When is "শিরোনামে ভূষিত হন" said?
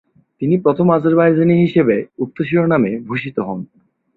2.47-3.59